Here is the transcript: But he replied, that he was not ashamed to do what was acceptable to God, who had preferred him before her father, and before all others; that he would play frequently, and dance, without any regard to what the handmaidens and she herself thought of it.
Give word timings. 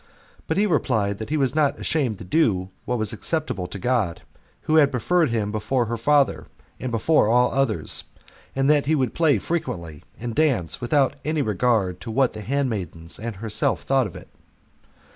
But 0.47 0.57
he 0.57 0.65
replied, 0.65 1.19
that 1.19 1.29
he 1.29 1.37
was 1.37 1.53
not 1.53 1.77
ashamed 1.77 2.17
to 2.17 2.23
do 2.23 2.69
what 2.85 2.97
was 2.97 3.13
acceptable 3.13 3.67
to 3.67 3.77
God, 3.77 4.23
who 4.61 4.77
had 4.77 4.89
preferred 4.89 5.29
him 5.29 5.51
before 5.51 5.85
her 5.85 5.95
father, 5.95 6.47
and 6.79 6.91
before 6.91 7.27
all 7.27 7.51
others; 7.51 8.05
that 8.55 8.87
he 8.87 8.95
would 8.95 9.13
play 9.13 9.37
frequently, 9.37 10.01
and 10.19 10.33
dance, 10.33 10.81
without 10.81 11.13
any 11.23 11.43
regard 11.43 12.01
to 12.01 12.09
what 12.09 12.33
the 12.33 12.41
handmaidens 12.41 13.19
and 13.19 13.35
she 13.35 13.39
herself 13.41 13.83
thought 13.83 14.07
of 14.07 14.15
it. 14.15 14.29